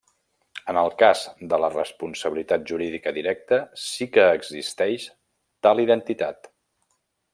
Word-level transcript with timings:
En 0.71 0.77
el 0.83 0.87
cas 1.01 1.19
de 1.51 1.59
la 1.63 1.69
responsabilitat 1.73 2.65
jurídica 2.71 3.13
directa, 3.19 3.61
sí 3.83 4.09
que 4.17 4.25
existeix 4.41 5.07
tal 5.69 5.83
identitat. 5.85 6.51